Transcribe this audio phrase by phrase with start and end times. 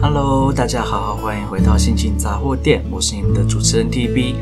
[0.00, 4.34] Hello，大家好，欢迎回到心情杂货店，我是你们的主持人 TB。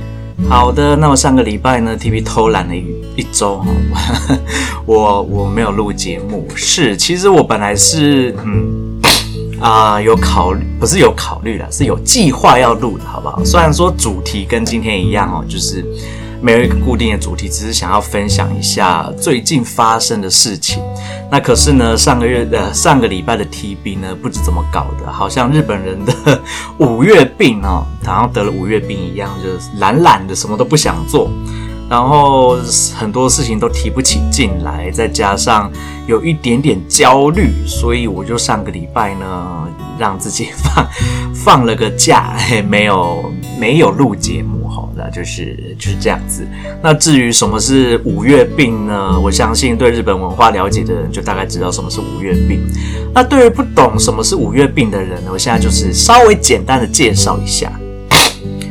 [0.50, 2.84] 好的，那么上个礼拜呢，TB 偷懒了一
[3.16, 3.66] 一周哈，
[4.84, 9.00] 我我没有录节目，是，其实我本来是嗯
[9.58, 13.42] 啊、有考虑，不是有考虑啦，是有计划要录的，好不好？
[13.42, 15.82] 虽然说主题跟今天一样哦，就是。
[16.40, 20.82] 没有一个固定的主题，只是想要分享一下最近发生的事情。
[21.30, 26.40] 那可是呢，上个月的、呃、上个礼拜的 TB 呢，不知怎么搞的，好像日本人的
[26.78, 31.28] 五月病哦，好像得了五月病一样，就是懒懒的，什么都不想做，
[31.90, 32.56] 然后
[32.94, 35.68] 很多事情都提不起劲来，再加上
[36.06, 39.66] 有一点点焦虑，所以我就上个礼拜呢，
[39.98, 40.86] 让自己放
[41.34, 44.55] 放了个假，嘿，没有没有录节目。
[44.96, 46.46] 那就是就是这样子。
[46.82, 49.18] 那至于什么是五月病呢？
[49.20, 52.60] 我相信对日本文化了解的人就大概知道什么是五月病。
[53.14, 57.72] 那对于不懂什么是五月病的人呢，我现在就是稍微简单的介绍一下。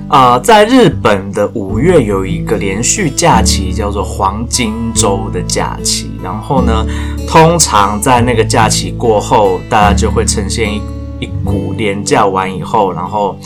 [0.07, 6.11] 啊、在日本的五月有一个连续假期叫做黄金周的假期。
[6.23, 6.85] 然后呢，
[7.27, 10.81] 通常在那个假期过后，大家就会呈现一
[11.19, 13.37] 一股连假完以后，然后。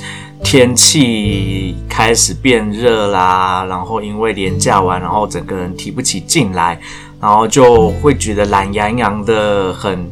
[0.44, 6.80] 天气开始变热啦，然后因为连假完，然后整个人提不起劲来，
[7.22, 10.10] 然后就会觉得懒洋洋的，很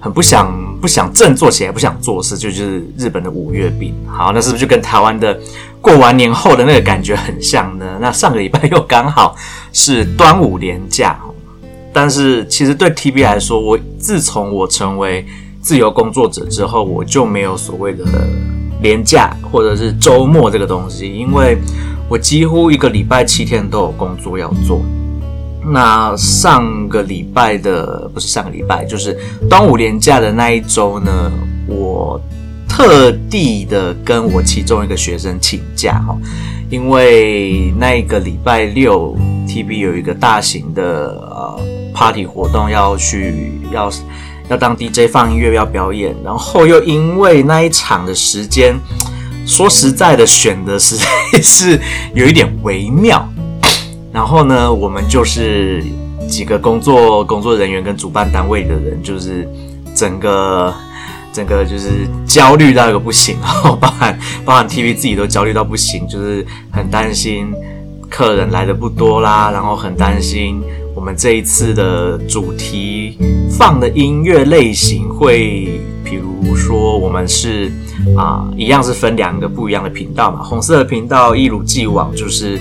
[0.00, 3.94] 很不想不想振作起来，不想做事，就就是日本的五月病。
[4.06, 5.38] 好，那是不是就跟台湾的
[5.80, 7.98] 过完年后的那个感觉很像呢？
[8.00, 9.36] 那上个礼拜又刚好
[9.72, 11.18] 是端午连假，
[11.92, 15.26] 但是其实对 TB 来说，我自从我成为
[15.60, 18.04] 自由工作者之后，我就没有所谓的。
[18.82, 21.56] 连假或者是周末这个东西，因为
[22.08, 24.80] 我几乎一个礼拜七天都有工作要做。
[25.64, 29.18] 那上个礼拜的不是上个礼拜，就是
[29.48, 31.32] 端午连假的那一周呢，
[31.66, 32.20] 我
[32.68, 36.16] 特地的跟我其中一个学生请假哈，
[36.70, 39.16] 因为那一个礼拜六
[39.48, 40.82] TB 有一个大型的
[41.30, 41.60] 呃
[41.94, 43.90] party 活动要去要。
[44.48, 48.74] 要当 DJ 放音乐要表演，然后又因为那一场的时间，
[49.46, 51.06] 说实在的选的实在
[51.42, 51.80] 是
[52.14, 53.28] 有一点微妙。
[54.12, 55.84] 然后呢，我们就是
[56.28, 59.46] 几个工作工作人员跟主办单位的人，就是
[59.94, 60.72] 整个
[61.32, 67.52] 整个就是焦虑到一个不行，然 后包含包含 TV 自己都焦虑到不行，就是很担心
[68.08, 70.62] 客人来的不多啦，然后很担心。
[71.06, 73.16] 我们这一次的主题
[73.48, 77.70] 放的音乐类型会，比如说我们是
[78.16, 80.42] 啊，一样是分两个不一样的频道嘛。
[80.42, 82.58] 红色的频道一如既往就是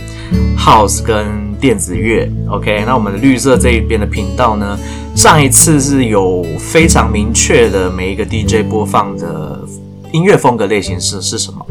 [0.55, 2.83] House 跟电子乐，OK。
[2.85, 4.77] 那我们的绿色这一边的频道呢，
[5.15, 9.59] 上一次是有非常明确的每一个 DJ 播放的
[10.11, 11.65] 音乐风格类型是是什么。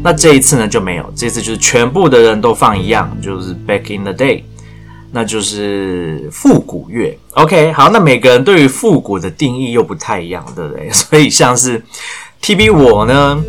[0.00, 4.42] 那这一次呢就没有，这次就是全部的人都放一样，就是 Back in the Day。
[5.12, 10.88] 那就是复古乐，OK，好，那每个人对于复古的定义又不太一样，对不对？
[10.94, 11.82] 所以像是
[12.40, 13.42] TB 我呢，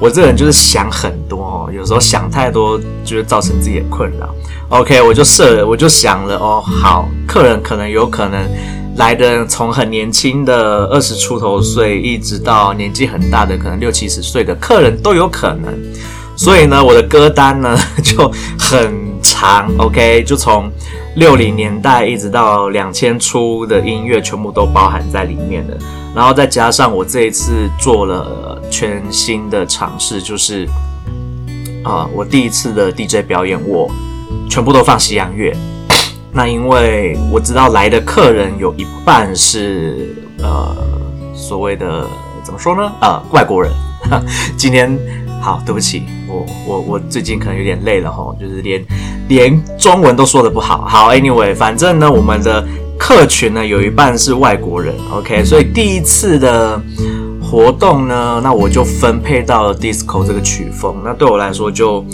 [0.00, 4.34] 我这个人就是想很多哦，有时候想太多就会造成自己的困扰。
[4.70, 8.48] OK，我就设了，我就想了哦，好，客人可能有可能
[8.96, 15.78] 来的从很年轻的二十出头岁，一直到年纪很大的可能六七十岁的客人都有可能。
[16.36, 18.90] 所以呢，我的歌单呢 就很
[19.20, 20.72] 长，OK，就从。
[21.16, 25.76] 六零年代一直到两千初的音乐全部都包含在里面的，
[26.14, 30.66] 然后再加上我这一次做了全新的尝试，就是
[31.84, 33.90] 啊，我第一次的 DJ 表演，我
[34.48, 35.54] 全部都放西洋乐。
[36.32, 40.74] 那因为我知道来的客人有一半是呃
[41.34, 42.06] 所谓的
[42.42, 42.90] 怎么说呢？
[43.02, 43.70] 呃，外国人。
[44.56, 44.98] 今天。
[45.42, 48.80] 好，对不起，我我我最近可能有点累了吼，就是连
[49.28, 50.84] 连中文都说的不好。
[50.86, 52.64] 好，anyway，反正呢，我们的
[52.96, 56.80] 客群呢有一半是外国人，OK，所以第一次的
[57.42, 60.94] 活动呢，那我就分配到了 disco 这个曲风。
[61.04, 62.04] 那对我来说就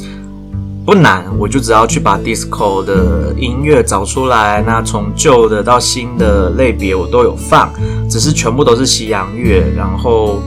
[0.87, 4.65] 不难，我就只要去把 disco 的音乐找出来。
[4.67, 7.71] 那从旧的到新的类别我都有放，
[8.09, 10.41] 只是全部都是西洋乐，然后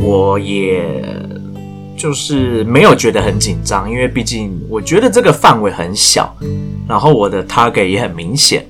[0.00, 1.04] 我也。
[1.96, 6.36] 就是没有觉得很紧张，因为毕竟我觉得这个范围很小，
[6.86, 8.64] 然后我的 target 也很明显，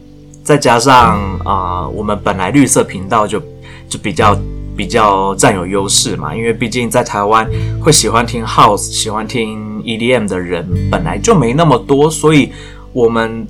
[0.44, 3.40] 再加上啊、我们本来绿色频道就
[3.88, 4.38] 就比较
[4.76, 7.48] 比较占有优势嘛，因为毕竟在台湾
[7.82, 12.52] 会喜欢听 house、喜欢听 EDM 的人本来就没那么多，所以
[12.92, 13.46] 我们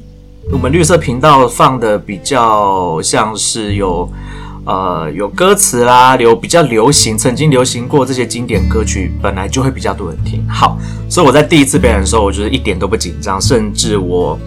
[0.52, 4.08] 我们绿色频道放的比较像是有
[4.66, 10.46] 呃有歌词啦，有比较流行，曾经流行过这些经典歌曲，本来就会比较多人听。
[10.48, 10.76] 好，
[11.08, 14.38] 所以我在第一次表演的时候，我就是一点都不紧张，甚至我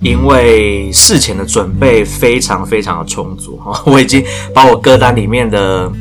[0.00, 4.24] 因为事前的准备非常非常的充足哈，我已经
[4.54, 5.92] 把我歌单里面的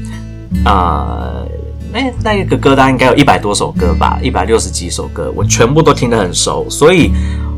[0.66, 1.46] 呃。
[1.90, 7.12] 那，那一个歌单应该有一百多首歌吧，一百六十几首歌，我全部都听得很熟，所以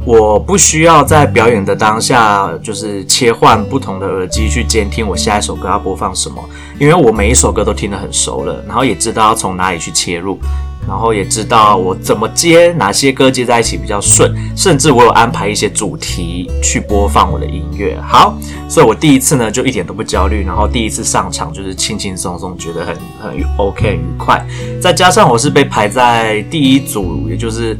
[0.09, 6.43] 我不需要在表演的当下就是切换不同的耳机去监听我下一首歌要播放什么，
[6.79, 10.39] 因为我每一首歌都听得很熟了，然后也知道要从哪里去切入。
[10.87, 17.95] 然后也知道我怎么接哪些歌接在一起比较顺，甚至我有安排一些主题去播放我的音乐。
[18.01, 18.35] 好，
[18.67, 24.43] 所以我第一次呢就一点都不焦虑，然后第一次上场就是轻轻松松，觉得很很 OK 愉快。
[24.81, 27.77] 再加上我是被排在第一组，也就是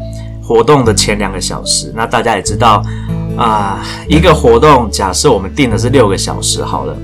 [0.49, 1.93] 活动的前两个小时。
[1.95, 2.83] 那大家也知道
[3.37, 6.97] 啊，一个活动假设我们定的是六个小时好了。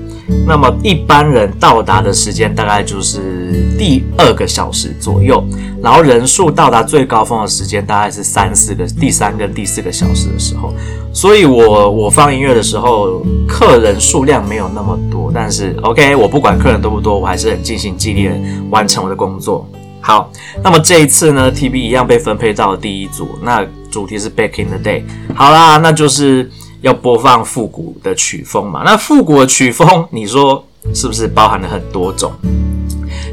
[0.44, 5.40] 那么一般人到达的时间大概就是第二个小时左右，
[5.80, 10.74] 然后人数到达最高峰的时间大概是三四个，第三跟第四个小时的时候。
[11.12, 18.34] 所以我我放音乐的时候，客人数量没有那么多，但是 OK，我不管客人多不多，我还是很尽心尽力的
[18.70, 19.64] 完成我的工作。
[20.06, 20.30] 好，
[20.62, 25.02] 那么这一次呢，TB 一样被分配到了第一组，那主题是 Back in the Day。
[25.34, 26.48] 好啦，那就是。
[26.82, 28.82] 要播放复古的曲风嘛？
[28.84, 30.62] 那复古的曲风，你说
[30.94, 32.30] 是不是包含了很多种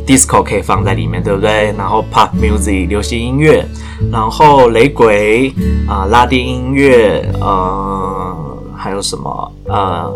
[0.08, 1.72] ？Disco 可以放在里面，对不对？
[1.78, 3.64] 然后 Pop Music 流行音乐，
[4.12, 5.54] 然后雷鬼
[5.88, 8.43] 啊、拉丁音乐，呃，
[8.84, 9.52] 还有什么？
[9.68, 10.14] 呃，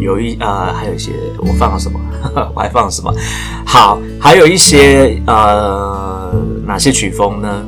[0.00, 2.00] 有一呃，还有一些我放了什么？
[2.52, 3.14] 我还放了什么？
[3.64, 6.34] 好，还有一些呃，
[6.66, 7.64] 哪些曲风呢？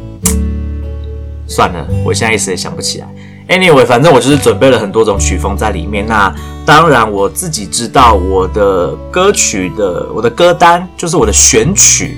[1.47, 3.06] 算了，我现在一时也想不起来。
[3.49, 6.05] Anyway，反正我就是准备了很多种曲风在里面。
[6.05, 6.35] 那
[6.67, 12.17] 当然，我自己知道我的歌曲的我的歌单就是我的选曲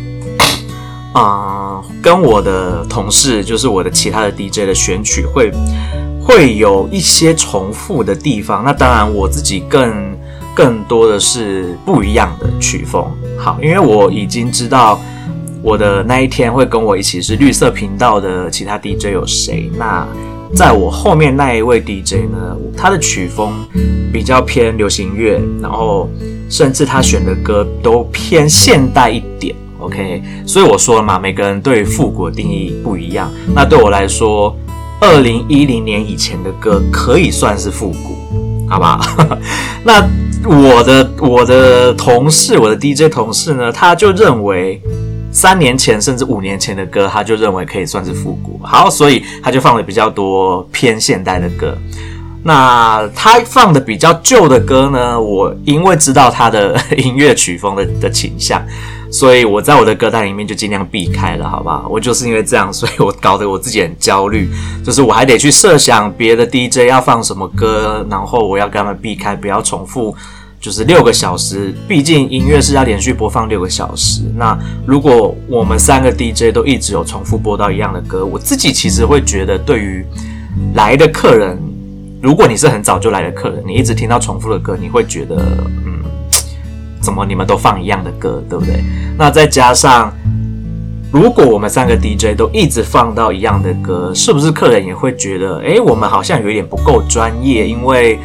[1.15, 5.53] 啊、跟我的同事就是我的其他的 DJ 的选曲会
[6.25, 8.65] 会有一些重复的地方。
[8.65, 10.17] 那当然，我自己更
[10.55, 13.05] 更多的是不一样的曲风。
[13.39, 15.01] 好，因为我已经知道
[15.63, 19.71] 我的那一天会跟我一起是绿色频道的其他 DJ 有谁。
[19.77, 20.07] 那
[20.55, 23.53] 在我后面那一位 DJ 呢，他的曲风
[24.13, 26.09] 比较偏流行乐，然后
[26.51, 29.57] 甚至他选的歌都偏现代一点。
[29.79, 33.29] OK，所以我说了嘛，每个人对复古的定义不一样。
[33.55, 34.55] 那对我来说，
[35.03, 38.17] 二零一零年以前的歌可以算是复古，
[38.71, 39.01] 好吧？
[39.85, 40.09] 那
[40.47, 44.81] 我的我的同事，我的 DJ 同事呢，他就认为。
[45.35, 48.61] 三年前甚至五年前的歌，他就认为可以算是复古。
[48.63, 51.75] 好，所以他就放了比较多偏现代的歌。
[52.45, 55.19] 那他放的比较旧的歌呢？
[55.19, 58.63] 我因为知道他的 音乐曲风的的倾向，
[59.13, 61.85] 所以我在我的歌单里面就尽量避开了，好吧？
[61.89, 64.49] 我就是因为这样，所以我搞得我自己很焦虑，
[64.83, 70.17] 就是我还得去设想别的 DJ 要放什么歌，然后我要跟他们避开，不要重复。
[70.59, 74.23] 就是六个小时，毕竟音乐是要连续播放六个小时。
[74.37, 74.57] 那
[74.87, 80.07] 如果我们三个 DJ 都一直有重复播到一样的歌，我自己其实会觉得，对于
[80.75, 81.59] 来的客人，
[82.23, 85.35] 如果你是很早就来的客人，你一直听到重复的歌，你会觉得，
[85.85, 85.99] 嗯，
[87.03, 88.83] 怎么你们都放一样的歌，对不对？
[89.19, 90.13] 那再加上，
[91.13, 97.67] 如果我们三个 DJ 都一直放到一样的歌，是不是客人也会觉得，诶，我们好像有一点不够专业？
[97.69, 98.19] 因为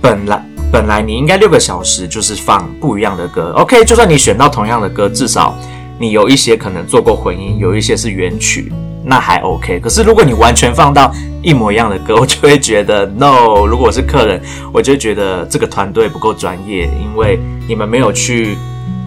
[0.00, 0.44] 本来。
[0.72, 5.54] 本来你应该六个小时就是放不一样的歌，OK，就算你选到同样的歌，至少
[5.98, 8.72] 你有一些可能做过混音，有一些是原曲，
[9.04, 9.80] 那还 OK。
[9.80, 13.66] 可是如果你完全放到一模一样的歌，我就会觉得 No。
[13.66, 14.40] 如果我是客人，
[14.72, 18.56] 我就觉得这个团队不够专业，因为你们没有去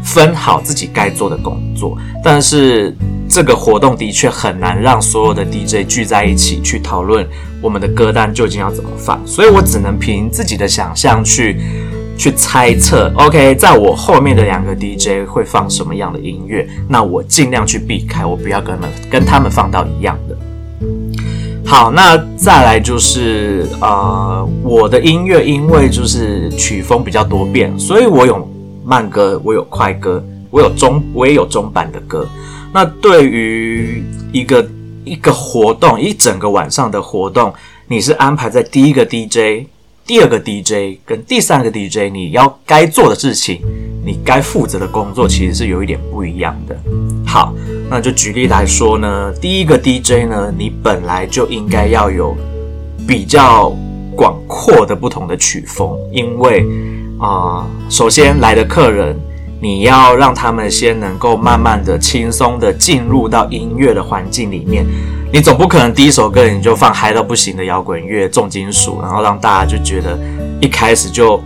[0.03, 1.97] 分好自己该做的工作。
[2.23, 2.95] 但是
[3.29, 7.27] 这个活动的确很难让所有的 DJ 聚在一起去讨论。
[7.61, 9.19] 我们的歌单究竟要怎么放？
[9.25, 11.59] 所以我只能凭自己的想象去
[12.17, 13.12] 去猜测。
[13.15, 16.67] OK，在我后面的两个 DJ 会放什么样的音乐？
[16.88, 20.38] 那我尽量去避开，我不要跟他们跟他们放到一样的。
[21.65, 28.48] 好，那再来就是呃，我的音乐因为就是曲风比较多变，所以我有
[28.84, 32.27] 慢歌，我有快歌，我有中，我也有中版的歌。
[32.74, 34.65] 那对于一个。
[35.07, 37.53] 一个活动，一整个晚上的活动，
[37.88, 39.67] 你是安排在第一个 DJ、
[40.07, 43.59] 第二个 DJ 跟第三个 DJ，你要该做的事情，
[44.05, 46.77] 你该负责的工作，其实是有一点不一样的。
[47.25, 47.51] 好，
[47.89, 52.38] 那就举例来说呢，第一个 DJ 呢，你本来就应该要有
[53.07, 53.75] 比较
[54.15, 56.63] 广阔的不同的曲风，因为
[57.19, 59.19] 啊、首先来的客人。
[59.62, 64.85] 你要让他们先能够慢慢的、轻松的进入到音乐的环境里面。
[65.32, 70.17] 你总不可能第一首歌你就放嗨到不行的摇滚乐、重金属，然后让大家就觉得
[70.62, 71.44] 一开始就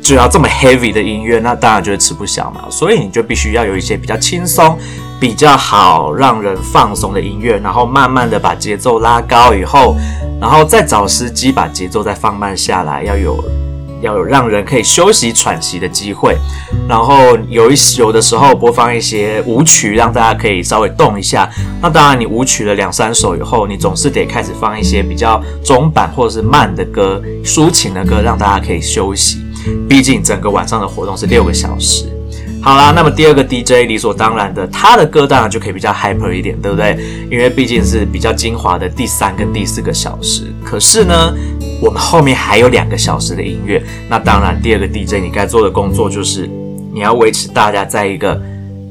[0.00, 2.64] 就要这么 heavy 的音乐，那当然就会吃不消嘛。
[2.70, 4.78] 所以你就必须要有一些比较轻松、
[5.18, 9.96] 比较好让人放松的音乐，然后慢慢的把节奏拉高以后，
[10.40, 13.42] 然后再找时机把节奏再放慢下来，要有。
[14.02, 16.36] 要有让人可以休息喘息的机会，
[16.88, 21.48] 然后有一有的时候播放一些舞曲，让大家可以稍微动一下。
[21.80, 29.40] 那当然，你舞曲了两三首以后，你总是得开始放一些比较中板或者是慢的歌、抒情的歌，让大家可以休息。
[29.88, 32.04] 毕竟整个晚上的活动是六个小时。
[32.60, 36.96] 好啦，那么第二个 DJ 理所当然的，他的歌当然就可以比较 hyper 一点，对不对？
[37.28, 40.52] 因为毕竟是比较精华的第三跟第四个小时。
[40.64, 41.34] 可是呢，
[41.82, 46.48] 我们后面还有两个小时的音乐，那当然，第二个 DJ 你该做的工作就是
[46.94, 48.40] 你要维持大家在一个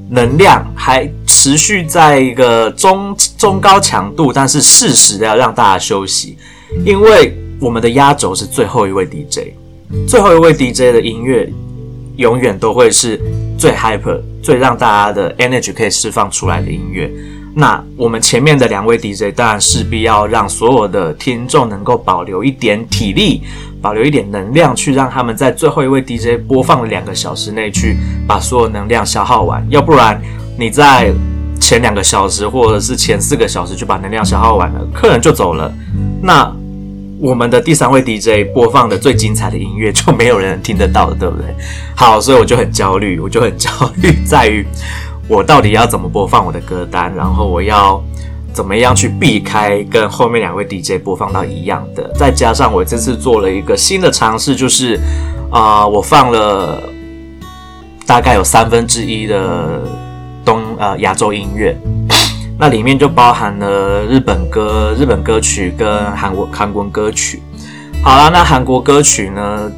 [0.09, 6.37] 能量还持续在一个中中高强度，但是适时的要让大家休息，
[6.85, 9.53] 因为我们的压轴是最后一位 DJ，
[10.05, 11.49] 最后一位 DJ 的音乐
[12.17, 13.19] 永远都会是
[13.57, 17.11] 最 hyper、最让大家的 energy 可以释放出来的音乐。
[17.53, 23.41] 那我们前面的两位 DJ 当然势必要让所有的听众能够保留一点体力，
[23.81, 29.65] 保留一点能量，去让他们在最后一位 DJ 播放两个小时内去把所有能量消耗完。
[29.69, 30.21] 要不然
[30.57, 31.11] 你在
[31.59, 35.73] 前两个小时或者是前四个小时就把能量消耗完了，客人就走了，
[36.21, 36.49] 那
[37.21, 41.45] 我们的第三位 DJ 播放的最精彩的音乐就没有人听得到了，对不对？
[41.95, 44.65] 好，所以我就很焦虑，我就很焦虑在于。
[45.27, 47.13] 我到底要怎么播放我的歌单？
[47.15, 48.03] 然后我要
[48.51, 52.11] 怎么样去避开跟后面两位 DJ 播放到一样的？
[52.15, 54.99] 再加上我这次做了一个新的尝试，就是
[55.51, 56.81] 啊、我放了
[58.07, 59.83] 大概有三分之一的
[60.43, 61.77] 东呃亚洲音乐，
[62.61, 67.41] 那里面就包含了日本歌、日本歌曲跟韩国韩国歌曲。
[68.03, 69.71] 好啦，那韩国歌曲呢，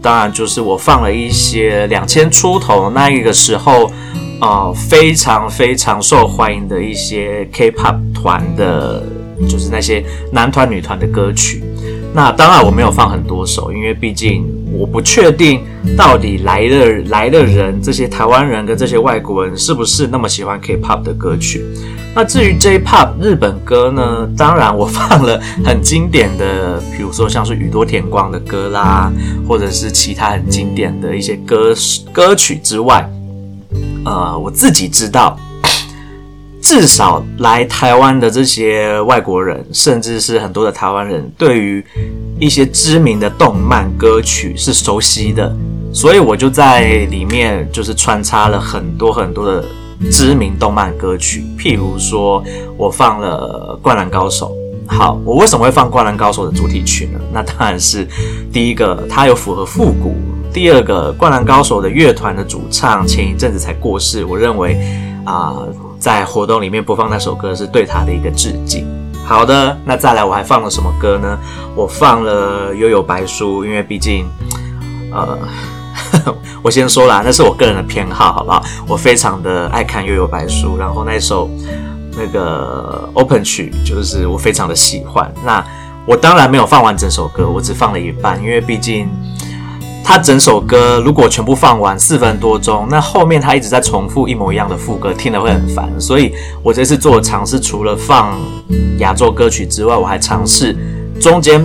[0.00, 3.92] 当然就是我放了一些两千出头那一个时候。
[4.40, 9.00] 呃，非常非常受欢迎的一些 K-pop 团的，
[9.48, 11.62] 就是那些男团、女团的歌曲。
[12.12, 15.60] 那当然我没有放很多首，因为毕竟我不确定
[15.96, 21.64] 到底来的来的人，这些台湾人跟这些外国人是不是那么喜欢 K-pop 的歌曲。
[22.14, 29.10] 那至于 J-pop 日本歌呢，当然我放了很经典的，比如说像是宇多田光的歌啦，
[29.48, 31.74] 或者是其他很经典的一些歌
[32.12, 33.08] 歌曲之外。
[34.04, 35.38] 呃，我自己知道，
[36.60, 41.82] 至少来台湾的这些外国人，甚至是很多的台湾人，对于
[42.38, 45.50] 一些知名的动漫歌曲是熟悉的，
[45.94, 49.64] 所以我就在里面就是穿插了很多很多的
[50.10, 52.42] 知名动漫歌曲，譬如说
[52.76, 54.50] 我放了《灌篮高手》。
[54.86, 57.20] 好，我为什么会放《灌篮高手》的主题曲呢？
[57.32, 58.06] 那当然是
[58.52, 60.14] 第一个，它有符合复古。
[60.52, 64.76] 第二个，《灌篮高手》的乐团的主唱前一阵子才过世，我认为
[65.24, 65.56] 啊、
[65.98, 68.86] 在活动里面播放那首歌是对他的一个致敬。
[69.24, 71.38] 好的，那再来我还放了什么歌呢？
[71.74, 74.26] 我放了《幽游白书》，因为毕竟，
[75.10, 75.38] 呃，
[76.62, 78.62] 我先说啦，那是我个人的偏好，好不好？
[78.86, 81.48] 我非常的爱看《幽游白书》，然后那首
[82.16, 85.32] 那个 Open 曲就是我非常的喜欢。
[85.44, 85.64] 那
[86.06, 89.08] 我当然没有放完整首歌，我只放了一半，因为毕竟。
[90.04, 95.88] 他整首歌如果全部放完四分多钟，那后面他一直在重复一模一样的副歌，听了会很烦。
[95.98, 98.36] 所以我这次做尝试，除了放
[98.98, 100.76] 亚洲歌曲之外，我还尝试
[101.20, 101.64] 中间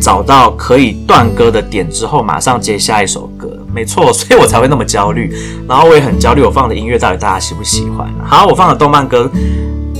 [0.00, 3.56] 找到可以断歌的点之后，马上接下一首歌。
[3.74, 5.34] 没错， 所以我才会那么焦虑。
[5.68, 8.08] 然后我也很焦虑，我放的音乐到底大家喜不喜欢？
[8.24, 9.30] 好，我放的动漫歌，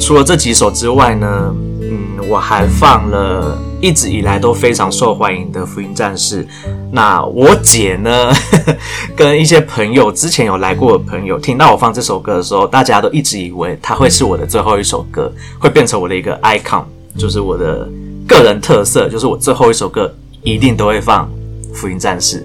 [0.01, 3.59] 除了这几首之外呢，嗯，我还放了。
[3.83, 6.45] 一直以来都非常受欢迎的《福音战士》，
[6.93, 8.77] 那我姐呢呵呵，
[9.17, 16.85] 跟一些朋友之前有来过的朋友，听到我放这首歌的时候，大家都一直以为它会是我的最后一首歌，会变成我的一个 icon，
[17.17, 17.89] 就是我的
[18.29, 21.27] 个人特色，就是我最后一首歌一定都会放
[21.75, 22.41] 《福音战士》。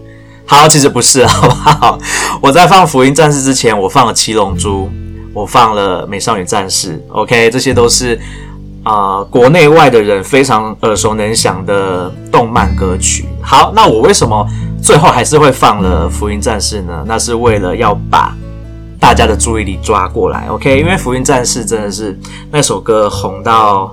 [0.46, 2.00] 好，其实不是，好不好？
[2.42, 4.84] 我在放《福音战士》之前，我放了《七龙珠》，
[5.34, 8.20] 我放了《美少女战士》，OK，这些都是。
[8.88, 13.26] 啊、国内外的人非常耳熟能详的动漫歌曲。
[13.42, 14.48] 好，那我为什么
[14.80, 17.04] 最后还是会放了《福音战士》呢？
[17.08, 18.32] 那是为了要把
[19.00, 20.46] 大家的注意力抓过来。
[20.50, 22.16] OK，因为《福音战士》真的是
[22.52, 23.92] 那首歌红到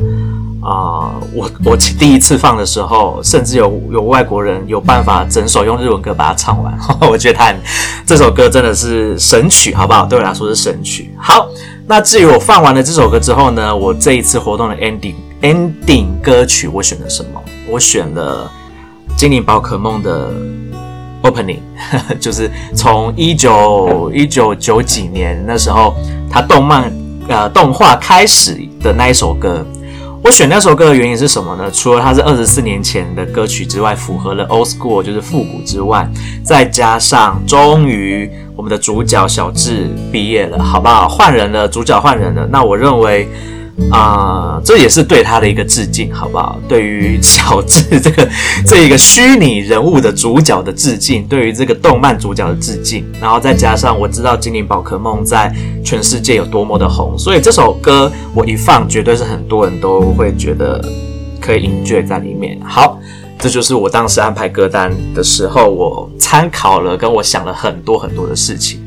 [0.65, 6.73] 啊、我我第一次放的时候，甚至有有外国人有办法整首用日文歌把它唱完，
[7.11, 7.53] 我觉得他
[8.07, 10.07] 这首歌真的是神曲，好不好？
[10.07, 11.13] 对我来说是神曲。
[11.19, 11.49] 好，
[11.89, 17.43] 那至于我放完了这首歌之后呢，我这一次活动的 ending ending 歌曲我选了什么？
[17.69, 18.49] 我选了
[19.19, 20.31] 《精灵宝可梦》的
[21.25, 21.59] opening，
[22.21, 25.97] 就是从一九一九九几年那时候，
[26.31, 26.93] 它动漫
[27.27, 29.67] 呃动画开始的那一首歌。
[30.25, 31.69] 我选那首歌的原因是什么呢？
[31.73, 36.09] 除了它是二十四年前的歌曲之外，符合了 old school 就是复古之外，
[36.45, 41.09] 再加上终于我们的主角小智毕业了，好不好？
[41.09, 42.47] 换人了，主角换人了。
[42.51, 43.29] 那我认为。
[43.91, 46.59] 啊、这也是对他的一个致敬，好不好？
[46.69, 48.29] 对于小智这个
[48.67, 55.53] 这一个虚拟人物的主角的致敬，对于这个动漫主角的致敬，然后再加上我知道精灵宝可梦在
[55.85, 60.83] 全世界有多么的红，所以这首歌我一放，绝对是很多人都会觉得
[61.41, 62.59] 可以 enjoy 在里面。
[62.65, 62.99] 好，
[63.39, 68.81] 这就是我当时安排歌单的时候，我参考了，跟我想了很多很多的事情。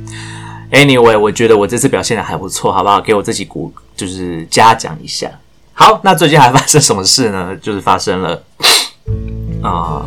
[0.75, 3.00] Anyway，我觉得我这次表现的还不错，好不好？
[3.00, 5.32] 给我自己鼓，就是嘉奖一下。
[5.72, 7.55] 好，那最近还发生什么事呢？
[7.62, 8.44] 就是发生了
[9.62, 10.05] 啊、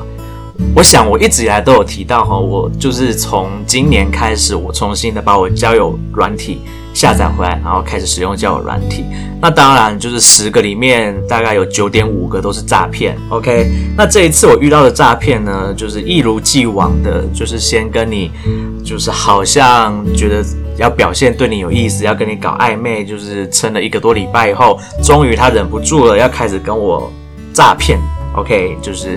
[0.77, 6.61] 我想我一直以来都有提到哈，我就是从今年开始，我重新的把我交友软体。
[6.99, 9.05] 下载回来，然后开始使用交友软体。
[9.41, 13.17] 那当然就是十个里面大概有九点五个都是诈骗。
[13.29, 18.33] OK，那这一次我遇到的诈骗呢，就是一如既往的，就是先跟你，
[18.85, 20.45] 就是好像觉得
[20.77, 27.09] 要表现对你有意思，要跟你搞暧昧，就是撑了一个多礼拜以后，终于他忍不住了，要开始跟我
[27.55, 27.97] 诈骗。
[28.35, 29.17] OK，就是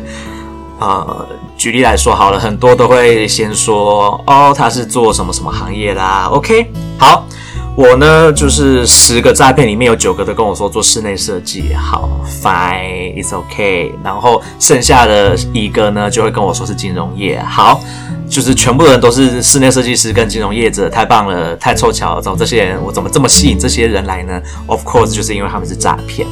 [0.79, 6.29] 呃，举例来说好了，很多都会先说哦，他是做什么什么行业啦。
[6.31, 7.25] OK，好。
[7.73, 12.09] 我呢，就是十个诈骗里面有九个都跟我说做室内设计，好
[12.43, 13.91] ，fine，it's okay。
[14.03, 17.81] 然后剩下的一个呢，就会跟我说是金融业，好，
[18.29, 26.27] 就是全部人都是室内设计师跟金融业者，太棒了，太凑巧了，找这些人，我怎么这么吸引这些人来呢？Of course，就是因为他们是诈骗。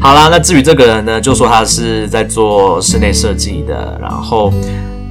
[0.00, 4.50] 好啦，那至于这个人呢，就说他是在做室内设计的，然后。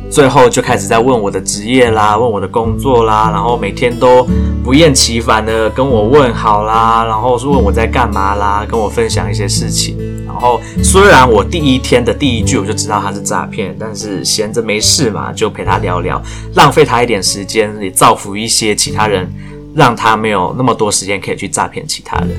[0.09, 4.27] 最后就开始在问我的职业啦，问我的工作啦，然后每天都
[4.63, 9.97] 不厌其烦的跟我问好啦，然后是问我在干嘛啦，跟我分享一些事情。
[10.25, 16.21] 然后虽然我第一天的第一句我就知道他是诈骗，但是闲着没事嘛，就陪他聊聊，
[16.55, 19.31] 浪费他一点时间，也造福一些其他人，
[19.75, 22.29] 让他没有那么多时间可以去诈骗其他人。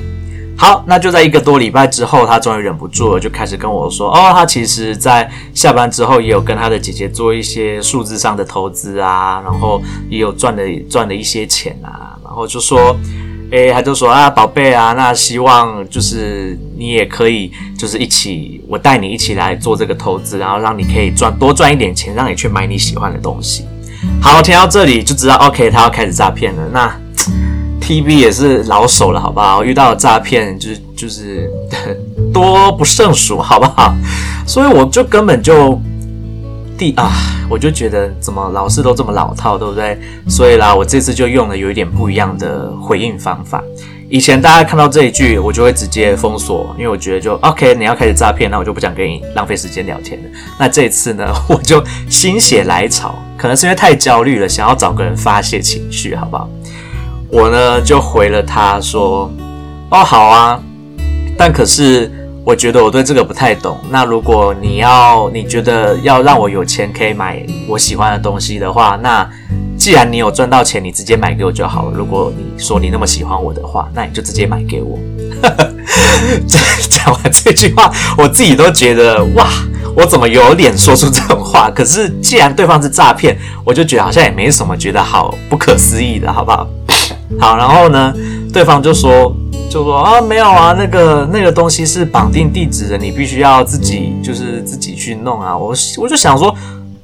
[0.61, 12.95] 好，那就在一个多礼拜之后，他终于忍不住了，就开始跟我说：“哦，他其实在下班之后也有跟他的姐姐做一些数字上的投资啊，然后也有赚了赚了一些钱啊，然后就说，
[13.49, 23.65] 诶，他就说啊，宝贝啊，那希望就是你也可以，就是一起，我带你一起来做这个投资，然后让你可以赚多赚一点钱，让你去买你喜欢的东西。
[24.21, 26.69] 好，听到这里就知道，OK，他要开始诈骗了。
[26.71, 26.95] 那。
[27.81, 29.63] TV 也是老手了，好不好？
[29.63, 31.49] 遇到诈骗就是就是
[32.31, 33.93] 多不胜数，好不好？
[34.47, 35.81] 所以我就根本就
[36.77, 37.11] 第啊，
[37.49, 39.99] 我就觉得怎么老是都这么老套，对不对？
[40.29, 43.61] 所以啦，我这次就用了有一点不一样的回应方法。
[44.09, 50.29] 以前大家看到这一句，我就会直接封锁，因为我觉得就 OK，你要开始诈骗，那我就不想跟你浪费时间聊天了。
[50.59, 56.49] 那这一次呢， 我就心血来潮，可能是因为太焦虑了，想要找个人发泄情绪，好不好？
[57.31, 59.31] 我呢就回了他说
[59.89, 60.59] ：“哦，好啊，
[61.37, 62.11] 但可是
[62.43, 63.77] 我觉得我对这个不太懂。
[63.89, 69.27] 那如果你要你觉得要让我有钱可以买我喜欢的东西的话，那
[69.77, 71.91] 既然你有赚到钱，你直接买给我就好了。
[71.97, 74.99] 如果你说你那么喜欢我的话，那你就直接买给我。
[76.89, 79.47] ”讲完这句话，我自己都觉得哇，
[79.95, 81.71] 我怎么有脸说出这种话？
[81.71, 86.67] 可是既然对方是诈骗，我就觉得好像也没什么觉得好不可思议的，好不好？
[87.39, 88.13] 好，然后呢，
[88.53, 89.35] 对方就说，
[89.69, 95.55] 就说啊，没有啊，那个那个东西是绑定地址的，你必须要自己就是自己去弄啊。
[95.55, 96.55] 我我就想说，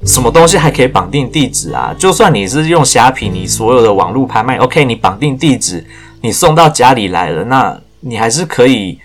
[0.04, 1.94] 什么东西还可以绑定地址啊？
[1.98, 5.84] 就算你是用虾皮，你所有的网络拍卖，OK，你绑定地址，
[6.22, 8.98] 你送到家里来了，那你还是可以。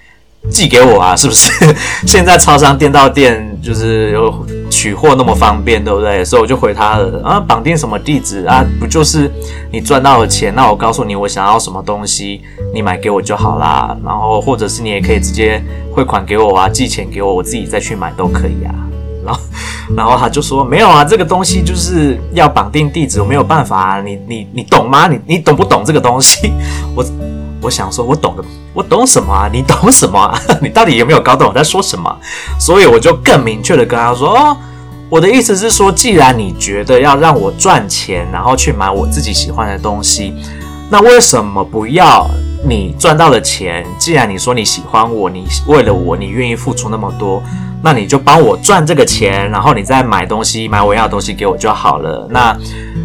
[0.51, 1.49] 寄给我啊，是不是？
[2.05, 4.45] 现在超商店到店就是有
[4.83, 6.25] 取货那么方便，对不对？
[6.25, 8.65] 所以我就回他了啊，绑定什么地址啊？
[8.81, 9.31] 不就是
[9.71, 12.41] 你赚到了钱，那我告诉你我想要什么东西，
[12.73, 13.95] 你买给我就好啦。
[14.03, 15.63] 然后或者是你也可以直接
[15.95, 18.75] 汇款给我啊，寄钱给我，我自己再去买都可以啊。
[19.25, 19.39] 然后
[19.95, 24.01] 然后他就说没有啊，这个东西就是要绑定地址，我没有办法啊。
[24.01, 25.07] 你你你懂吗？
[25.07, 26.51] 你你懂不懂这个东西？
[26.93, 27.05] 我。
[27.65, 28.43] 我想说，我懂的，
[28.73, 29.49] 我懂什么啊？
[29.49, 30.37] 你懂什么啊？
[30.61, 32.13] 你到底有没有搞懂我在说什么？
[32.59, 34.57] 所以我就更明确的跟他说，
[35.09, 40.33] 我的意思是说，既然你觉得要让我赚钱，然后去买我自己喜欢的东西，
[40.89, 42.27] 那为什么不要
[42.67, 43.85] 你赚到了钱？
[43.99, 47.41] 既然你说你喜欢我，你为了我，你愿意付出那么多。
[47.85, 52.25] 那你就帮我赚这个钱，然后你再买东西，买我要的东西给我就好了。
[52.31, 52.57] 那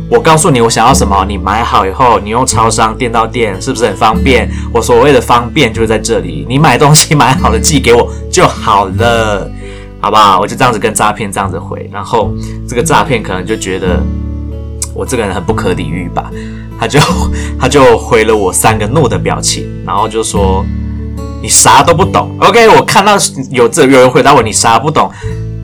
[0.08, 4.48] 我告诉你我想要什么，你买好以后，你用超商店到店，是不是很方便？
[4.72, 9.50] 我所谓的方便就是在这里，你买东西买好了寄给我就好了，
[10.00, 10.40] 好不好？
[10.40, 12.32] 我就这样子跟诈骗这样子回，然后
[12.68, 14.00] 这个诈骗可能就觉得
[14.94, 16.30] 我这个人很不可理喻吧，
[16.78, 16.98] 他就
[17.58, 20.64] 他就回了我三个怒的表情，然后就说。
[21.40, 22.68] 你啥都不懂，OK？
[22.70, 23.12] 我看到
[23.52, 25.08] 有这有人回答我，你啥不懂，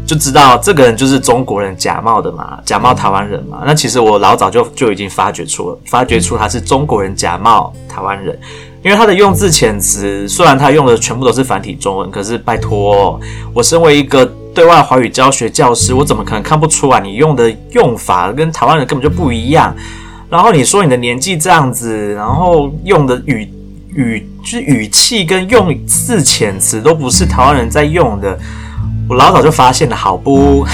[0.07, 3.65] 就知道这个人就是中国人假冒的嘛，假冒台湾人嘛。
[3.67, 8.39] 那其实我老早就就已经发觉出了，发觉出他是中国人假冒台湾人，
[8.85, 13.19] 因为他的用字遣词，虽然他用的全部都是繁体中文，可是拜托，
[13.55, 19.75] 我身为一个对外华语教学教师，我怎么可能看不出来你用的用法跟台湾人根本就不一样？
[20.29, 23.51] 然后你说你的年纪这样子，然后用的语。
[23.97, 28.37] 语就是语气跟用字遣词都不是台湾人在用的，
[29.09, 30.65] 我老早就发现了，好不，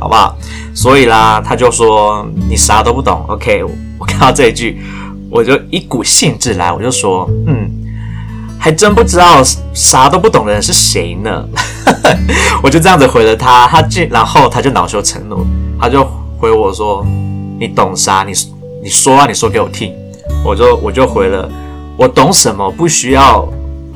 [0.00, 0.34] 好不好？
[0.72, 3.26] 所以啦，他就说你啥都不懂。
[3.28, 3.62] OK，
[3.98, 4.80] 我看到这一句，
[5.32, 7.70] 我就一股兴致来，我就说，嗯，
[8.60, 9.42] 还真不知道
[9.72, 11.48] 啥都不懂的人是谁呢？
[12.62, 15.46] 我就这样子回了他，他就然后他就恼羞成怒，
[15.80, 16.06] 他就
[16.38, 17.02] 回我说，
[17.58, 18.22] 你懂啥？
[18.24, 18.32] 你
[18.84, 19.94] 你说啊，你说给我听。
[20.44, 21.48] 我就我就回了。
[21.96, 22.70] 我懂什么？
[22.70, 23.48] 不需要，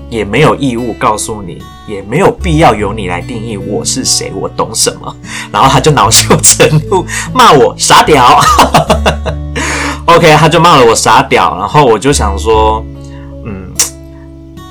[0.09, 4.33] 也没有义务告诉你，也没有必要由你来定义我是谁。
[4.35, 5.15] 我懂什么？
[5.53, 8.41] 然后他就恼羞成怒，骂我傻屌。
[10.07, 11.57] OK，他就骂了我傻屌。
[11.59, 12.85] 然后我就想说，
[13.45, 13.73] 嗯，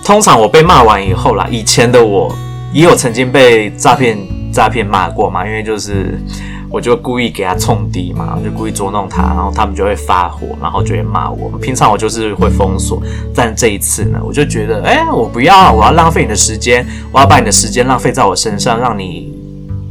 [0.04, 2.34] 通常我被骂完以后啦，以前的我
[2.74, 4.18] 也有曾经被诈骗
[4.52, 6.20] 诈骗骂过嘛，因为就是。
[6.68, 11.50] 我就故意给他冲低嘛，就故意捉弄他，然后他们就会发火，然后就会骂我。
[11.60, 13.02] 平常我就是会封锁，
[13.34, 19.32] 但这一次呢，我就觉得，哎，我不要，我要浪费你的时间，我要把你的时间浪费在我身上，让你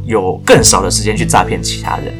[0.05, 2.13] 有更少的时间去诈骗其他人。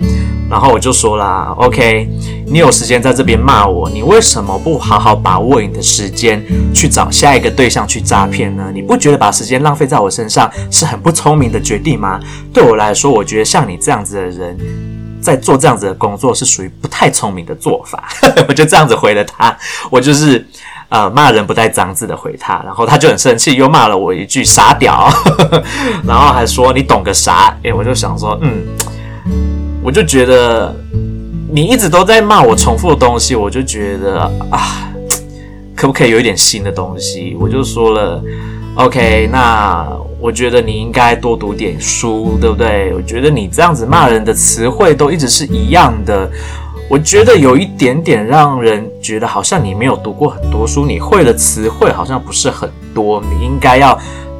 [0.49, 2.07] 然后我就说啦，OK，
[2.45, 8.65] 你有时间在这边骂我，你为什么不好好把握你的时间去找下一个对象去诈骗呢？
[8.71, 12.19] 你不觉得把时间浪费在我身上是很不聪明的决定吗？
[12.53, 14.55] 对我来说，我觉得像你这样子的人，
[15.19, 18.03] 在做这样子的工作是属于不太聪明的做法。
[18.47, 19.57] 我就这样子回了他，
[19.89, 20.45] 我就是
[20.89, 25.09] 呃骂人不带脏字的回他，然后他就很生气，又骂了我一句傻屌，
[26.05, 27.51] 然后还说你懂个啥？
[27.63, 28.63] 诶，我就想说，嗯。
[29.85, 30.75] 我就觉得
[31.51, 34.19] 你一直都在骂我重复的东西，我就觉得
[34.49, 34.91] 啊，
[35.75, 37.37] 可不可以有一点新的东西？
[37.39, 38.19] 我就说了
[38.73, 39.87] ，OK，那
[40.19, 42.95] 我觉得你应该多读点书，对不对？
[42.95, 46.27] 我觉得你这样子骂人的词汇都一直是一样的，
[46.89, 53.97] 我觉得有一点点让人觉得好像你没有读过很多书，你会的词汇好像不是很多，你应该要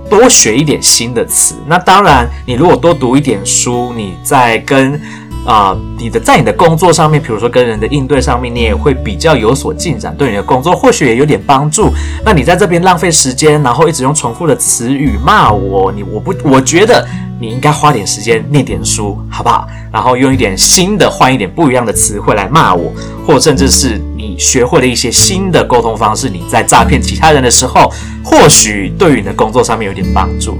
[0.10, 1.53] 多学一点新的词。
[1.67, 4.99] 那当然，你如果多读一点书，你在跟
[5.45, 11.93] 啊、你的在你的工作上面，比如说跟人的应对上面，你也会比较有所进展，对你的工作或许也有点帮助。
[12.25, 17.08] 那你在这边浪费时间，然后一直用重复的词语骂我，你我不我觉得
[17.39, 19.67] 你应该花点时间念点书，好不好？
[19.91, 22.91] 然后用一点新的，换一点不一样的词汇来骂我，
[23.25, 27.91] 或甚至是你学会了一些新的沟通方式，你在诈骗其他人的时候，
[28.23, 30.57] 或许对于你的工作上面有点帮助。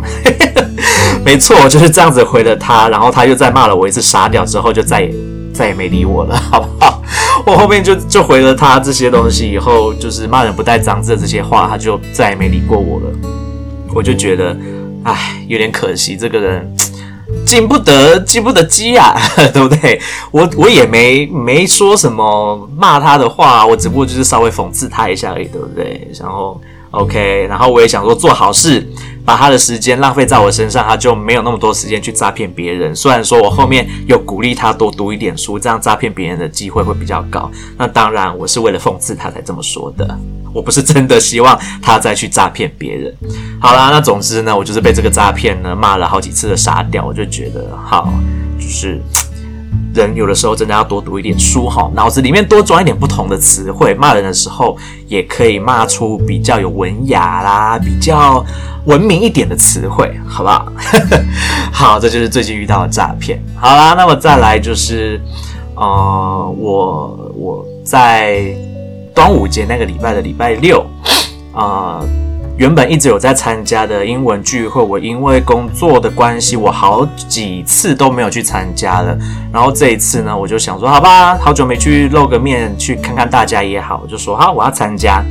[1.26, 5.12] 没错，我就是这样子回了他，然后他又再骂了我一次傻屌，之后就再也
[5.54, 7.02] 再也没理我了， 好不好？
[7.46, 13.06] 我后面就就回了他这些东西以后，就是骂人不带脏字的这些话，他就再也没理过我了。
[13.94, 14.56] 我就觉得，
[15.04, 16.76] 唉，有点可惜，这个人
[17.46, 19.16] 经不得经不得鸡啊，
[19.54, 20.02] 对不对？
[20.32, 26.08] 我我也没没说什么骂他的话，我只不过就是稍微讽刺他一下而已，对不对？
[26.20, 26.60] 然后。
[26.92, 28.88] OK，然后我也想说做好事，
[29.26, 32.96] 把他的时间浪费在我身上，他就没有那么多时间去诈骗别人。
[32.96, 37.50] 虽然说我后面有鼓励他多读一点书，这样诈骗别人的机会会比较高。
[37.78, 40.18] 那当然，我是为了讽刺他才这么说的，
[40.54, 43.14] 我不是真的希望他再去诈骗别人。
[43.60, 48.14] 好啦，那总之呢，我就是被这个诈骗呢骂了好几次的傻屌，我就觉得好，
[48.60, 49.02] 就是。
[49.96, 54.78] 人有的时候真的要多读一点书哈，脑子里面多装一点不同的词汇，骂人的时候
[55.08, 58.46] 也可以骂出比较有文雅啦、比较
[58.86, 60.72] 文明一点的词汇，好不好？
[61.72, 63.42] 好，这就是最近遇到的诈骗。
[63.56, 65.22] 好啦，那么再来就是，
[65.76, 68.54] 呃，我我在
[69.14, 70.86] 端午节那个礼拜的礼拜六，
[71.54, 72.08] 啊、呃，
[72.58, 79.18] 原本一直有在参加的英文聚会，我因为工作的关系，我好几次都没有去参加了。
[79.52, 85.22] 然后这一次呢，我就想说，好吧，好久没去露个面，去看看大家也好，我就说好，我要参加。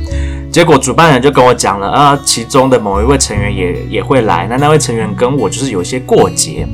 [0.51, 4.45] 结果主办人就跟我讲了，啊，其中的某一位成员也也会来。
[4.47, 6.67] 那那位成员跟我就是有一些过节。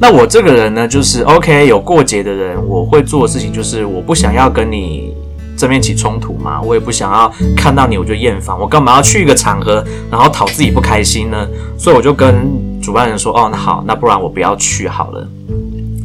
[0.00, 5.12] 那我这个人呢，就是 OK，有过节的人，我会做的事情就是，我不想要跟你
[5.58, 11.46] 正面起冲突嘛，我也不想要看到你我就厌烦，我干嘛要去一个场合，然后讨自己不开心呢？
[11.76, 12.48] 所以我就跟
[12.80, 15.28] 主办人说，哦，那好，那不然我不要去好了。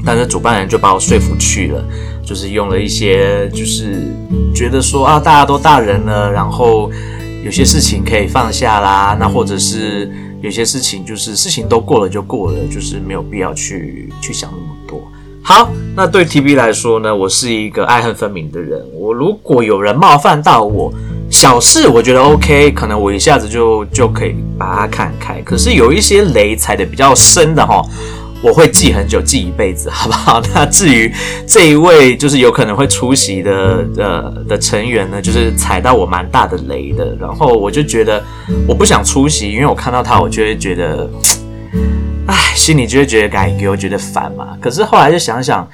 [0.03, 1.81] 但是主办人就把我说服去了，
[2.25, 4.11] 就是用了一些，就是
[4.53, 6.91] 觉得说啊，大家都大人了，然后
[7.45, 10.11] 有些事情可以放下啦，那或者是。
[10.43, 15.01] 有些事情就是事情都过了就过了，就是没有必要去去想那么多。
[15.43, 18.81] 好，那对 TB 来说呢，我是一个爱恨分明的人。
[18.93, 20.91] 我如果有人冒犯到我，
[21.29, 25.41] 小事我觉得 OK，可能我一下子就就可以把它看开。
[25.41, 27.85] 可是有一些雷踩的比较深的齁。
[28.45, 30.41] 我会记很久，记一辈子，好不好？
[30.53, 31.09] 那至于
[31.47, 38.21] 这一位就是有可能会出席的的的成员呢，就是踩到我蛮大的雷的，然后我就觉得
[38.67, 41.09] 我不想出席，因为我看到他，我就会觉得，
[42.27, 44.57] 唉，心里就会觉得感觉觉得烦嘛。
[44.61, 45.67] 可是后来就想想，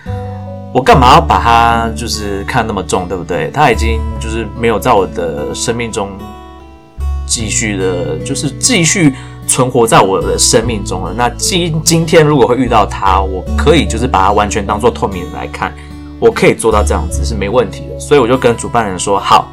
[0.74, 3.50] 我干嘛要把他就是看那么重，对不对？
[3.54, 6.10] 他已经就是没有在我的生命中
[7.28, 9.14] 继续的，就是继续。
[9.48, 11.12] 存活在我的生命中了。
[11.12, 15.74] 那今今天如果会遇到他，我可以就是把他完全当做透明人来看，
[16.20, 18.00] 我可以做到这样子是没问题的。
[18.00, 19.48] 所以我就跟主办人说好，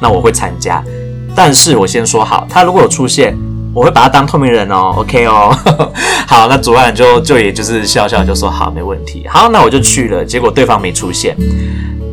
[0.00, 0.84] 那我会参加。
[1.34, 3.36] 但是我先说好，他如果有出现，
[3.78, 5.56] 我会把他当透明人哦，OK 哦。
[6.26, 9.24] 好，那主办就就也就是笑笑就说好，没问题。
[9.28, 10.24] 好，那我就去了。
[10.24, 11.36] 结果对方没出现，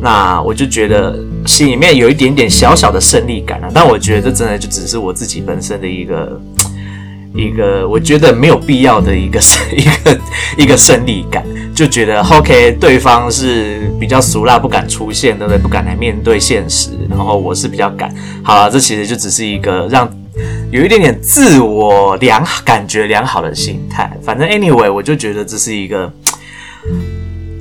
[0.00, 3.68] 那我就觉得心里面有一点点小小的胜利感了。
[3.74, 6.40] 但我觉得这真的就只是我自己本身的一个。
[7.34, 9.38] 一个我觉得没有必要的一个
[9.76, 10.20] 一个
[10.56, 15.58] 一个胜利感，就觉得 OK，对方是比较俗辣，不敢出现，对不对？
[15.58, 18.10] 不敢来面对现实，然后我是比较敢。
[18.42, 20.10] 好了，这其实就只是一个让
[20.70, 24.10] 有一点点自我良感觉良好的心态。
[24.22, 26.12] 反正 anyway，我就觉得这是一个。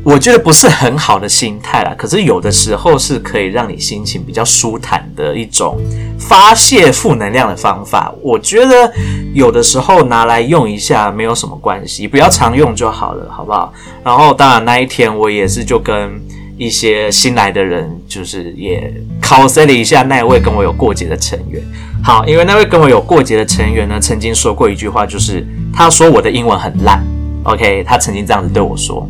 [0.04, 5.82] 我觉得不是很好的心态啦，可是有的时候是可以让你心情比较舒坦的一种
[6.20, 8.14] 发泄负能量的方法。
[8.22, 8.94] 我觉得
[9.34, 13.74] 有的时候拿来用一下没有什么关系，不要常用就好了，好不好？
[14.04, 16.22] 然后当然那一天我也是就跟
[16.58, 21.62] 一些新来的人，就是也 cos 了一下那位跟我有过节的成员。
[22.04, 27.04] 好，因为那位跟我有过节的成员呢，曾经说过一句话，就是他说我的英文很烂。
[27.44, 29.08] OK，他曾经这样子对我说。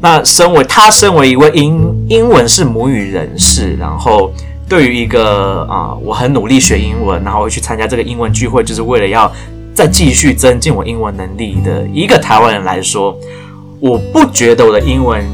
[0.00, 4.32] 那身为他，身为一位英英文是母语人士，然后
[4.68, 9.32] 对于一个啊、我很努力学英文，然后会去参加这个英文聚会，就是为了要
[9.74, 13.16] 再继续增进我英文能力的一个台湾人来说，
[13.80, 15.24] 我不觉得我的英文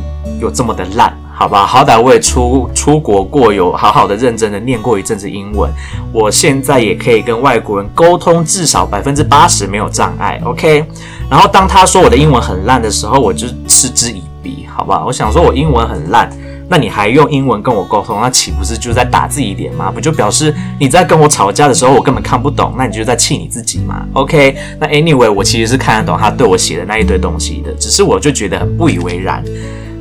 [0.40, 1.66] 有这么的烂，好吧？
[1.66, 5.70] 好歹我也出出国过，有好好的认真的念过一阵子英文，
[6.10, 10.40] 我现在也可以跟外国人沟通，至少百分之八十没有障碍。
[10.42, 10.82] OK，
[11.28, 14.66] 然后当他说我的英文很烂的时候，我就嗤之以鼻。
[14.74, 16.30] 好吧，我想说，我英文很烂，
[16.66, 19.90] 那你还用英文跟我沟通，那岂不是就在打自己脸吗？
[19.94, 29.44] 不就表示你在跟我吵架的时候，我根本看不懂，那你就在气你自己嘛？OK，那 Anyway，我其实是看得懂他对我写的那一堆东西的，只是我就觉得很不以为然。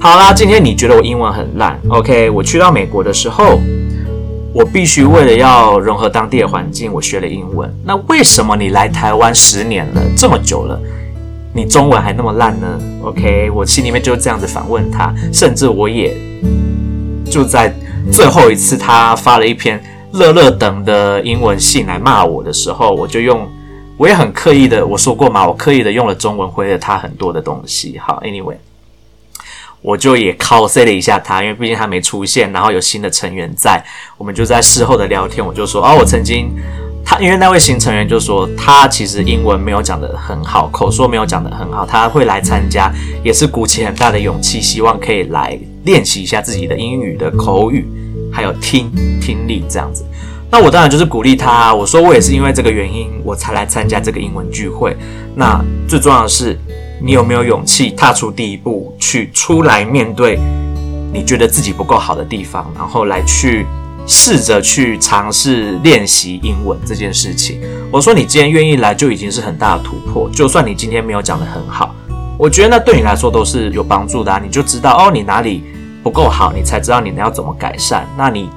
[0.03, 2.29] 好啦，今天你觉得我英文很烂，OK？
[2.31, 3.61] 我去到美国的时候，
[4.53, 7.73] 我必须为了要融合当地的环境，我学了英文。
[7.85, 10.77] 那为什么你来台湾十年了，这么久了？
[11.53, 12.67] 你中文还那么烂呢
[13.01, 16.13] ？OK，我心里面就这样子反问他，甚至我也
[17.31, 17.73] 就在
[18.11, 23.49] 最后一次他发了一篇乐乐等的英文信来骂我的时候，我就用，
[23.95, 27.97] 我也很刻意的，我说过嘛，我刻意的用了中文回了他很多的东西。
[27.97, 28.57] 好，Anyway，
[29.84, 33.84] 我就也 cos 了一下他，因为毕竟他没出现，然后有新的成员在，
[34.17, 36.50] 我们就在事后的聊天，我就说，哦，我曾经。
[37.06, 42.89] 他因为那位新成员就说他其实英文没有讲得很好，口说没有讲得很好，他会来参加
[43.22, 47.86] 也是鼓起很大的勇气，希望可以来练习一下自己的英语的口语，
[48.32, 50.06] 还有听听力这样子。
[50.50, 54.96] 那我当然就是鼓励他，我说我也是因为这个原因我才来参加这个英文聚会。
[55.36, 56.58] 那最重要的是，
[57.01, 60.39] 你有没有勇气踏出第一步，去出来面对
[61.13, 63.65] 你觉得自己不够好的地方，然后来去。
[64.06, 67.62] 试着去尝试练习英文这件事情。
[67.89, 70.29] 我说你今天愿意来就已经是很大的突破。
[70.29, 71.95] 就算你今天没有讲得很好，
[72.38, 74.41] 我觉得那对你来说都是有帮助的啊。
[74.43, 75.63] 你就知道哦，你哪里
[76.03, 78.06] 不够好，你才知道你要怎么改善。
[78.17, 78.49] 那你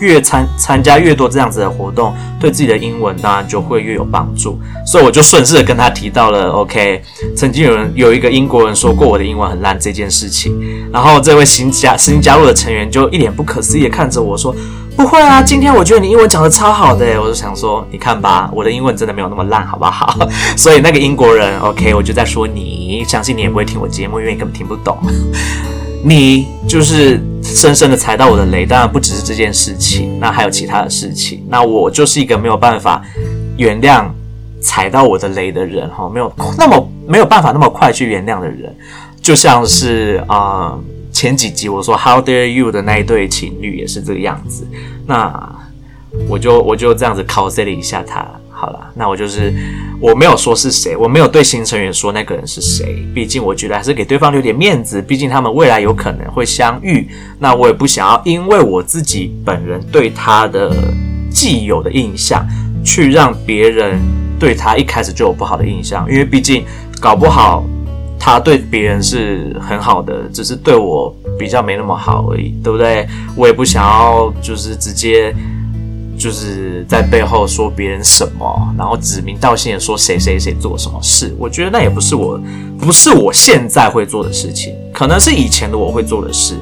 [0.00, 4.58] 越参参加越多这样子的活动，对自己的英文当然就会越有帮助。
[4.86, 7.02] 所以我就顺势的跟他提到了，OK，
[7.36, 10.58] 曾经有人有一个英国人说过我的英文很烂这件事情。
[10.92, 14.54] 然后这位新加新加入的成员就一脸不可思议的看着我说
[14.96, 20.16] ：“不会啊，今天我觉得你英文讲的超好的。”我就想说，你看吧，我的英文真的没有那么烂，好不好？
[20.56, 24.96] 所以那个英国人，OK，我就在说你，相信你也不会听我节目，因为你根本听不懂。
[26.04, 31.44] 你就是深深的踩到我的雷，当然不只是这件事情，那还有其他的事情。
[31.48, 33.04] 那我就是一个没有办法
[33.56, 34.08] 原谅
[34.60, 38.74] 踩到我的雷的人，哈，没有那么没有办法那么快去原谅的人。
[39.20, 40.78] 就像是啊、
[41.12, 44.66] 前几集我说 How dare you 的那一对情侣也是这个样子。
[45.06, 45.52] 那
[46.28, 48.26] 我就我就这样子 cos 了一下他。
[48.60, 49.54] 好了，那我就是
[50.00, 57.08] 我没有说是谁，我没有对新成员说那个人是谁，毕竟我觉得还是给对方留点面子，毕竟他们未来有可能会相遇。
[57.38, 60.74] 那我也不想要因为我自己本人对他的
[61.30, 62.44] 既有的印象，
[62.84, 64.00] 去让别人
[64.40, 66.64] 对他一开始就有不好的印象，因为毕竟
[67.00, 67.64] 搞不好
[68.18, 73.06] 他对别人是很好的，只是对我比较没那么好而已，对不对？
[73.36, 75.32] 我也不想要就是直接。
[76.18, 82.38] 就是在背后说别人什么，然后指名道姓的说谁谁谁做什么事，我觉得那也不是我，
[82.78, 86.56] 不是我现在会做的事情，可能是以前的我会做的事，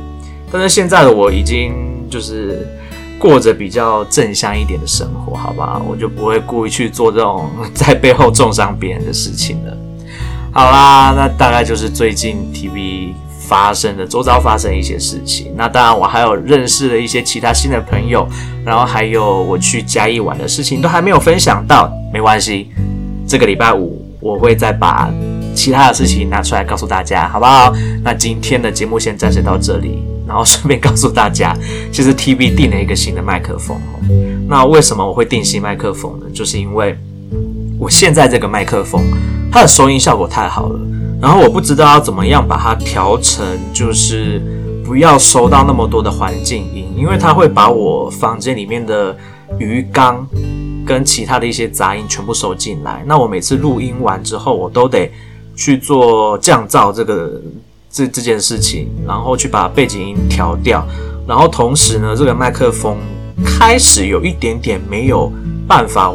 [0.53, 1.75] 但是现在的我已经
[2.11, 2.69] 就是
[3.19, 9.77] 过着比较正向一点的生活，好吧，我就不会故意去做这种在背后中伤别人的事情了。
[10.53, 13.15] 好啦，那大概就是最近 TV。
[13.47, 18.27] 发生的周遭发生一些事情，那当然我还有认识了一些其他新的朋友，
[18.65, 22.69] 然后还有我去嘉义玩的事情都还没有分享到，没关系，
[23.27, 25.09] 这个礼拜五我会再把
[25.55, 27.73] 其他的事情拿出来告诉大家，好不好？
[28.03, 31.57] 那今天的节目先暂时到这里，然后顺便告诉大家，
[31.93, 33.81] 其实 TV 订了一个新的麦克风。
[34.49, 36.27] 那为什么我会订新麦克风呢？
[36.33, 36.97] 就是因为
[37.79, 39.03] 我现在这个麦克风
[39.51, 40.81] 它的收音效果太好了。
[41.21, 44.41] 然后我不知道要怎么样把它调成，就是
[44.85, 49.17] 不要收到那么多的环境音，因为它会把我房间里面的
[49.59, 50.27] 鱼缸
[50.85, 53.03] 跟其他的一些杂音全部收进来。
[53.07, 55.11] 那我每次录音完之后，我都得
[55.57, 57.41] 去做降噪这个
[57.91, 60.87] 这这件事情，然后去把背景音调掉。
[61.27, 62.99] 然后同时呢，这个麦克风
[63.43, 65.33] 开始有一点点没有
[65.67, 66.13] 办法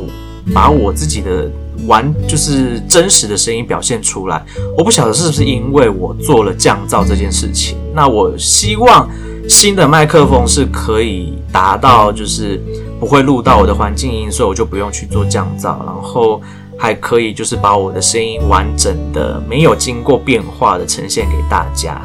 [0.54, 1.50] 把我自己的。
[1.88, 4.44] 完就是真实的声音表现出来，
[4.78, 7.78] 我不晓得是不是因为我做了降噪这件事情。
[7.94, 9.10] 那我希望
[9.50, 12.62] 新的麦克风是可以达到，就是
[13.00, 16.42] 不会录到我的环境音，所以我就不用去做降噪，然后
[16.78, 22.02] 还可以就是把我的声音完整的、没有经过变化的呈现给大家。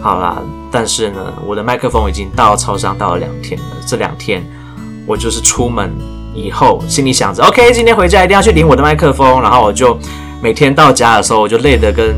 [0.00, 4.42] 好啦，但是呢，我的麦克风已经到超商到了两天了，这两天
[5.06, 5.92] 我就是出门。
[6.44, 9.40] 以后心里想着，OK，今天回家一定要去领我的麦克风。
[9.42, 9.98] 然后我就
[10.42, 12.14] 每天到家的时候，我就累得跟，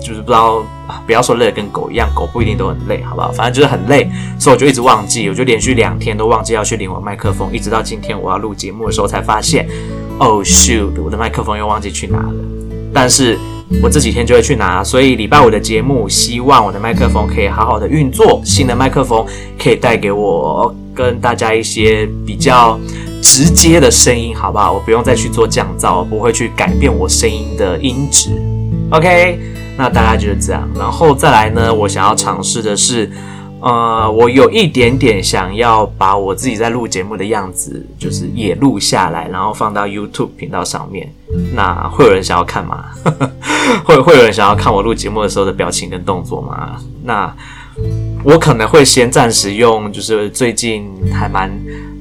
[0.00, 0.64] 就是不知道，
[1.06, 3.30] 不要说累得跟狗一样，狗不一定都很累，好不好？
[3.32, 9.68] 反正就是很累，所以我就一直忘记，我就连续两天都忘记要去领我麦克风，一直到今天我要录节目的时候才发现
[10.18, 12.34] ，Oh shoot，我的麦克风又忘记去拿了。
[12.92, 13.38] 但是
[13.82, 19.24] 我这几天就会去拿，所以礼拜五的节目，希望我的麦克风可以好好的运作，新的麦克风
[19.58, 22.78] 可以带给我跟大家一些比较。
[23.26, 24.72] 直接的声音，好不好？
[24.72, 28.30] 我不用再去做降噪，不会去改变我声音的音质。
[28.90, 29.36] OK，
[29.76, 30.68] 那大概就是这样。
[30.78, 33.10] 然后再来呢，我想要尝试的是，
[33.60, 41.12] 呃，我有一点点想要把我自己在录节目的样子，就是也录下来，然后放到 YouTube 频道上面。
[41.52, 42.84] 那会有人想要看吗？
[43.84, 46.76] 会会有人想要看我录节目的时候的表情跟动作吗？
[47.02, 47.34] 那
[48.22, 51.50] 我可能会先暂时用，就是最近还蛮。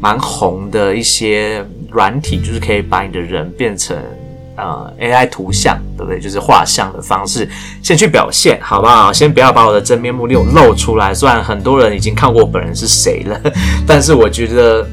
[0.06, 3.98] 蛮红的一些软体，就是可以把你的人变成
[4.56, 6.20] 呃 AI 图像，对不对？
[6.20, 7.50] 就是画像的方式，
[7.82, 9.12] 先去表现，好不好？
[9.12, 11.12] 先不要把我的真面目露露出来。
[11.12, 13.42] 虽然很多人已经看过我本人是谁了，
[13.88, 14.88] 但是我觉得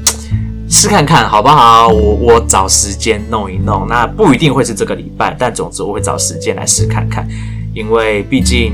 [0.67, 1.89] 试看看好不好？
[1.89, 7.27] 我我找时间弄一弄，那不一定会是这个礼拜，但总之我会找时间来试看看，
[7.75, 8.73] 因为毕竟。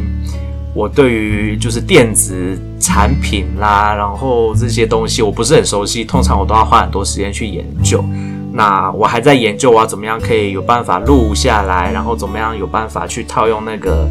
[0.73, 8.03] 我对于就是电子产品啦，然后这些东西我不是很熟悉，通常我都要花很多时间去研究。
[8.51, 14.07] 那我还在研究我要怎么样可以有办法录下来，然后怎么样有办法去套用那个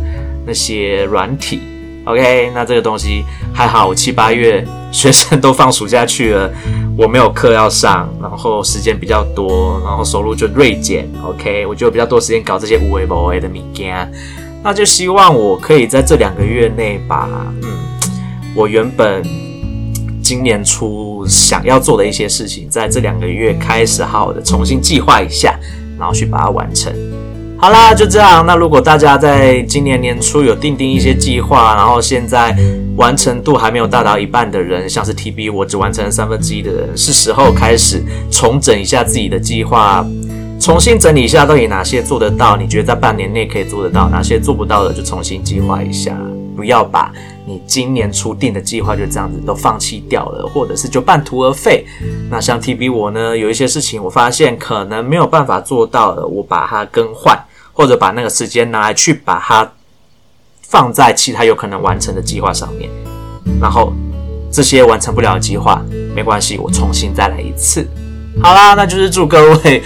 [0.46, 1.60] 那些软体。
[2.04, 6.50] OK，那这个东西还好，我七八月学生都放暑假去了，
[6.96, 11.06] 我没有课要上，然后时间比较多，然后收入就锐减。
[11.22, 14.10] OK，我就比较多时间搞这些无为不为的物件。
[14.62, 17.28] 那就希望我可以在这两个月内把，
[17.62, 17.68] 嗯，
[18.54, 19.22] 我原本
[20.22, 25.58] 今年初想要做的一些事情，在这两个月开始好好的重新计划一下，
[25.98, 26.92] 然后去把它完成。
[27.60, 28.46] 好啦，就这样。
[28.46, 32.56] 那如果大家在今年年初有定定一些计划，然后现在
[32.96, 38.00] 完成度还没有达到一半的人，像是 TB 我只完成了三分之一的人，是时候开始
[38.30, 40.06] 重整一下自己的计划，
[40.60, 46.18] 重新整理一下到底哪些做得到，你觉得在半年内可以做得到，哪些做不到的就重新计划一下，
[46.56, 47.12] 不要把
[47.46, 51.86] 你今年初定的计划就这样子都放弃掉了，或者是就半途而废。
[52.30, 57.38] 那像 TB 我呢，有一些事情我发现可能没有办法做到了，我把它更换。
[57.78, 59.72] 或者把那个时间拿来去把它
[60.62, 62.90] 放在其他有可能完成的计划上面，
[63.60, 63.92] 然后
[64.50, 65.80] 这些完成不了的计划
[66.12, 67.86] 没关系，我重新再来一次。
[68.40, 69.82] 好啦，那就是祝各位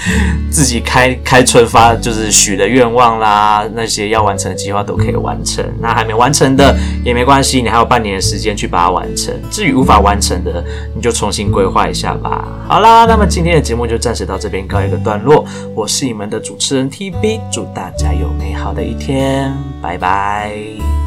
[0.51, 5.65] 自己开开春发，就是许的愿望啦，那些要完成的计划都可以完成。
[5.81, 9.35] 那还没完成的也没关系，你还有半年的时间去把它完成。
[9.51, 10.63] 至于无法完成的，
[10.95, 12.47] 你就重新规划一下吧。
[12.69, 15.45] 好啦，那么今天的节目就暂时到这边告一个段落。
[15.75, 21.02] 我是你们的主持人 TB，祝大家有美好的一天，拜拜。